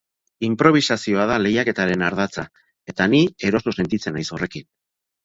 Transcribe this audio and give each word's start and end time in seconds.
Inprobisazioa 0.45 1.27
da 1.31 1.35
lehiaketaren 1.45 2.03
ardatza 2.07 2.45
eta 2.95 3.07
ni 3.13 3.21
eroso 3.51 3.75
sentitzen 3.81 4.17
naiz 4.19 4.27
horrekin. 4.39 4.67